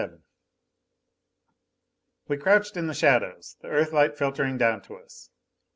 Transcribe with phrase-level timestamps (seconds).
[0.01, 0.17] XXVII
[2.27, 5.29] We crouched in the shadows, the Earthlight filtering down to us.